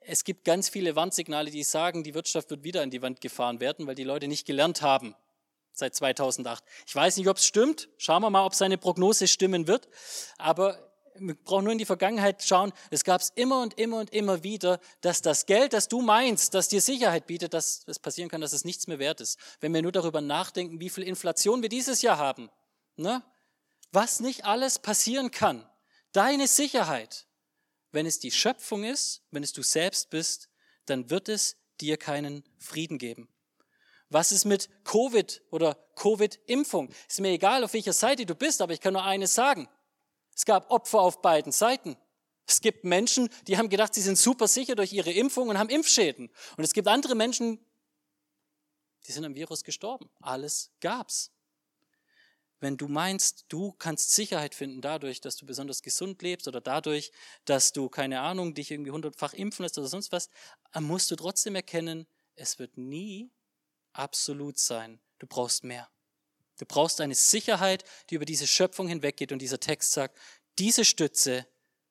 [0.00, 3.60] es gibt ganz viele Warnsignale, die sagen, die Wirtschaft wird wieder an die Wand gefahren
[3.60, 5.14] werden, weil die Leute nicht gelernt haben
[5.78, 6.62] seit 2008.
[6.86, 7.88] Ich weiß nicht, ob es stimmt.
[7.98, 9.88] Schauen wir mal, ob seine Prognose stimmen wird.
[10.36, 12.72] Aber wir brauchen nur in die Vergangenheit schauen.
[12.90, 16.54] Es gab es immer und immer und immer wieder, dass das Geld, das du meinst,
[16.54, 19.38] das dir Sicherheit bietet, dass es passieren kann, dass es nichts mehr wert ist.
[19.60, 22.50] Wenn wir nur darüber nachdenken, wie viel Inflation wir dieses Jahr haben.
[22.96, 23.22] Ne?
[23.92, 25.68] Was nicht alles passieren kann.
[26.12, 27.28] Deine Sicherheit
[27.92, 30.48] wenn es die Schöpfung ist, wenn es du selbst bist,
[30.86, 33.28] dann wird es dir keinen Frieden geben.
[34.10, 36.90] Was ist mit Covid oder Covid-Impfung?
[37.08, 39.68] Ist mir egal, auf welcher Seite du bist, aber ich kann nur eines sagen.
[40.34, 41.96] Es gab Opfer auf beiden Seiten.
[42.46, 45.68] Es gibt Menschen, die haben gedacht, sie sind super sicher durch ihre Impfung und haben
[45.68, 46.30] Impfschäden.
[46.56, 47.58] Und es gibt andere Menschen,
[49.06, 50.08] die sind am Virus gestorben.
[50.20, 51.30] Alles gab's
[52.60, 57.12] wenn du meinst, du kannst Sicherheit finden dadurch, dass du besonders gesund lebst oder dadurch,
[57.44, 60.28] dass du, keine Ahnung, dich irgendwie hundertfach impfen lässt oder sonst was,
[60.78, 63.30] musst du trotzdem erkennen, es wird nie
[63.98, 65.00] absolut sein.
[65.18, 65.88] Du brauchst mehr.
[66.58, 70.18] Du brauchst eine Sicherheit, die über diese Schöpfung hinweggeht und dieser Text sagt,
[70.58, 71.46] diese Stütze,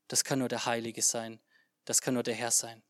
[0.08, 1.39] das kann nur der Heilige sein,
[1.86, 2.84] das kann nur der Herr sein.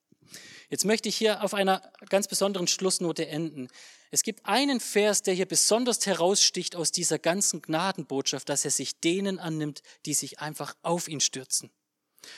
[0.70, 3.70] Jetzt möchte ich hier auf einer ganz besonderen Schlussnote enden.
[4.12, 9.00] Es gibt einen Vers, der hier besonders heraussticht aus dieser ganzen Gnadenbotschaft, dass er sich
[9.00, 11.72] denen annimmt, die sich einfach auf ihn stürzen.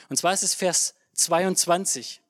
[0.08, 2.22] Und zwar ist es Vers 22.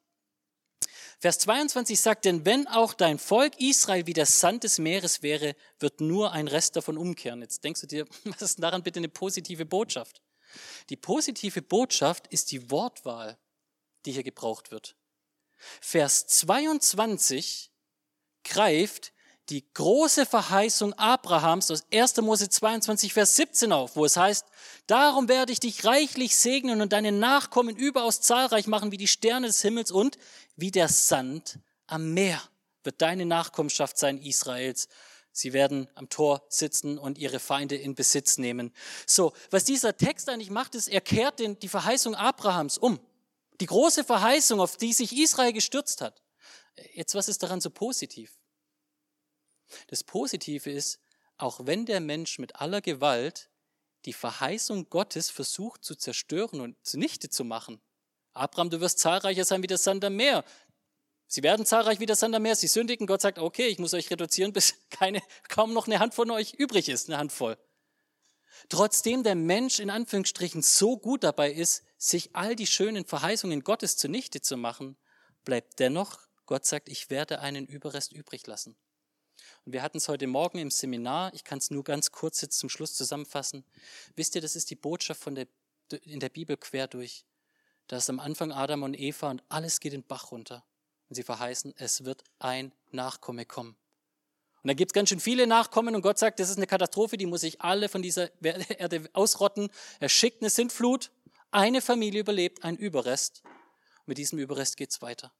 [1.21, 5.55] Vers 22 sagt, denn wenn auch dein Volk Israel wie der Sand des Meeres wäre,
[5.79, 7.43] wird nur ein Rest davon umkehren.
[7.43, 10.23] Jetzt denkst du dir, was ist daran bitte eine positive Botschaft?
[10.89, 13.39] Die positive Botschaft ist die Wortwahl,
[14.07, 14.97] die hier gebraucht wird.
[15.83, 17.71] Vers 22
[18.43, 19.13] greift
[19.51, 22.17] die große Verheißung Abrahams aus 1.
[22.19, 24.47] Mose 22, Vers 17 auf, wo es heißt,
[24.87, 29.49] darum werde ich dich reichlich segnen und deine Nachkommen überaus zahlreich machen wie die Sterne
[29.49, 30.19] des Himmels und
[30.57, 32.41] wie der Sand am Meer
[32.85, 34.89] wird deine Nachkommenschaft sein Israels.
[35.33, 38.73] Sie werden am Tor sitzen und ihre Feinde in Besitz nehmen.
[39.07, 43.01] So, was dieser Text eigentlich macht, ist, er kehrt den, die Verheißung Abrahams um.
[43.61, 46.23] Die große Verheißung, auf die sich Israel gestürzt hat.
[46.95, 48.40] Jetzt, was ist daran so positiv?
[49.89, 51.01] Das Positive ist,
[51.37, 53.51] auch wenn der Mensch mit aller Gewalt
[54.05, 57.81] die Verheißung Gottes versucht zu zerstören und zunichte zu machen.
[58.33, 60.45] Abraham, du wirst zahlreicher sein wie das Sand am Meer.
[61.27, 62.57] Sie werden zahlreich wie das Sand am Meer.
[62.57, 63.07] Sie sündigen.
[63.07, 66.55] Gott sagt, okay, ich muss euch reduzieren, bis keine, kaum noch eine Hand von euch
[66.55, 67.57] übrig ist, eine Handvoll.
[68.69, 73.97] Trotzdem der Mensch in Anführungsstrichen so gut dabei ist, sich all die schönen Verheißungen Gottes
[73.97, 74.97] zunichte zu machen,
[75.45, 78.77] bleibt dennoch, Gott sagt, ich werde einen Überrest übrig lassen.
[79.71, 82.59] Und wir hatten es heute Morgen im Seminar, ich kann es nur ganz kurz jetzt
[82.59, 83.65] zum Schluss zusammenfassen.
[84.17, 85.47] Wisst ihr, das ist die Botschaft von der,
[86.03, 87.25] in der Bibel quer durch.
[87.87, 90.65] Da ist am Anfang Adam und Eva und alles geht den Bach runter.
[91.09, 93.77] Und sie verheißen, es wird ein Nachkomme kommen.
[94.65, 97.17] Und da gibt es ganz schön viele Nachkommen und Gott sagt, das ist eine Katastrophe,
[97.17, 99.71] die muss sich alle von dieser Erde ausrotten.
[100.01, 101.13] Er schickt eine Sintflut,
[101.53, 103.43] eine Familie überlebt, ein Überrest.
[103.99, 105.33] Und mit diesem Überrest geht's weiter.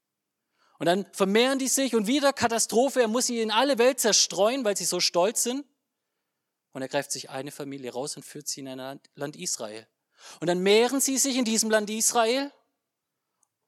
[0.81, 3.01] Und dann vermehren die sich und wieder Katastrophe.
[3.01, 5.63] Er muss sie in alle Welt zerstreuen, weil sie so stolz sind.
[6.71, 9.87] Und er greift sich eine Familie raus und führt sie in ein Land Israel.
[10.39, 12.51] Und dann mehren sie sich in diesem Land Israel.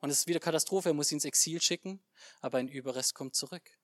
[0.02, 0.90] Und es ist wieder Katastrophe.
[0.90, 2.04] Er muss sie ins Exil schicken.
[2.42, 3.78] Aber ein Überrest kommt zurück.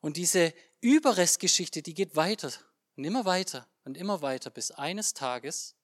[0.00, 2.52] Und diese Überrestgeschichte, die geht weiter
[2.94, 5.74] und immer weiter und immer weiter, bis eines Tages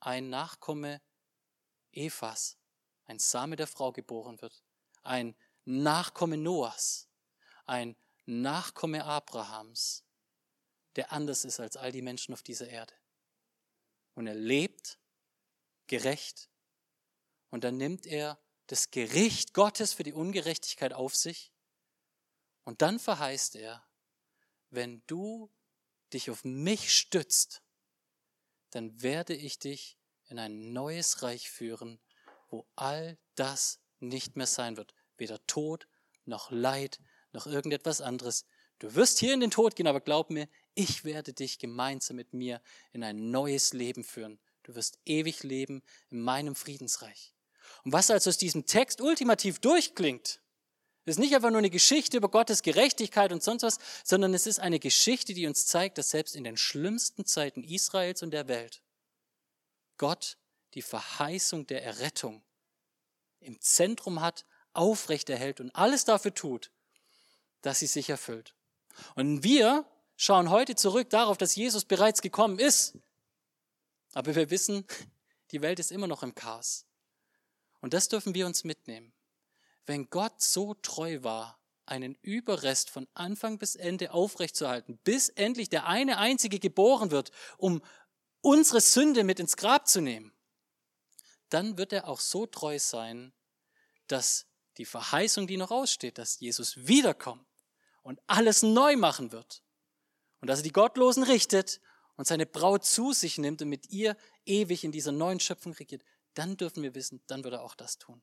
[0.00, 1.00] ein Nachkomme
[1.92, 2.56] Evas,
[3.04, 4.64] ein Same der Frau geboren wird
[5.04, 5.34] ein
[5.64, 7.08] Nachkomme Noahs,
[7.66, 7.96] ein
[8.26, 10.04] Nachkomme Abrahams,
[10.96, 12.94] der anders ist als all die Menschen auf dieser Erde.
[14.14, 14.98] und er lebt
[15.86, 16.48] gerecht.
[17.50, 21.52] Und dann nimmt er das Gericht Gottes für die Ungerechtigkeit auf sich.
[22.62, 23.86] Und dann verheißt er,
[24.70, 25.52] wenn du
[26.12, 27.62] dich auf mich stützt,
[28.70, 32.00] dann werde ich dich in ein neues Reich führen,
[32.48, 34.94] wo all das nicht mehr sein wird.
[35.16, 35.86] Weder Tod
[36.24, 37.00] noch Leid
[37.32, 38.46] noch irgendetwas anderes.
[38.78, 42.32] Du wirst hier in den Tod gehen, aber glaub mir, ich werde dich gemeinsam mit
[42.32, 42.60] mir
[42.92, 44.38] in ein neues Leben führen.
[44.62, 47.34] Du wirst ewig leben in meinem Friedensreich.
[47.84, 50.40] Und was also aus diesem Text ultimativ durchklingt,
[51.06, 54.58] ist nicht einfach nur eine Geschichte über Gottes Gerechtigkeit und sonst was, sondern es ist
[54.58, 58.82] eine Geschichte, die uns zeigt, dass selbst in den schlimmsten Zeiten Israels und der Welt
[59.98, 60.38] Gott
[60.72, 62.42] die Verheißung der Errettung
[63.40, 66.70] im Zentrum hat, aufrechterhält und alles dafür tut,
[67.62, 68.54] dass sie sich erfüllt.
[69.14, 69.84] Und wir
[70.16, 72.94] schauen heute zurück darauf, dass Jesus bereits gekommen ist.
[74.12, 74.86] Aber wir wissen,
[75.50, 76.86] die Welt ist immer noch im Chaos.
[77.80, 79.12] Und das dürfen wir uns mitnehmen.
[79.86, 85.86] Wenn Gott so treu war, einen Überrest von Anfang bis Ende aufrechtzuerhalten, bis endlich der
[85.86, 87.82] eine einzige geboren wird, um
[88.40, 90.32] unsere Sünde mit ins Grab zu nehmen,
[91.50, 93.32] dann wird er auch so treu sein,
[94.06, 94.46] dass
[94.78, 97.46] die Verheißung, die noch aussteht, dass Jesus wiederkommt
[98.02, 99.62] und alles neu machen wird
[100.40, 101.80] und dass er die Gottlosen richtet
[102.16, 104.16] und seine Braut zu sich nimmt und mit ihr
[104.46, 106.04] ewig in dieser neuen Schöpfung regiert,
[106.34, 108.22] dann dürfen wir wissen, dann wird er auch das tun.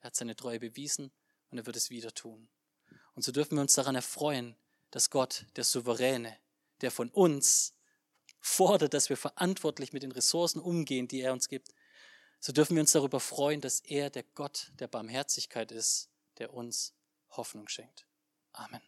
[0.00, 1.12] Er hat seine Treue bewiesen
[1.50, 2.48] und er wird es wieder tun.
[3.14, 4.56] Und so dürfen wir uns daran erfreuen,
[4.90, 6.36] dass Gott, der Souveräne,
[6.80, 7.74] der von uns
[8.40, 11.68] fordert, dass wir verantwortlich mit den Ressourcen umgehen, die er uns gibt,
[12.40, 16.94] so dürfen wir uns darüber freuen, dass er der Gott der Barmherzigkeit ist, der uns
[17.30, 18.06] Hoffnung schenkt.
[18.52, 18.80] Amen.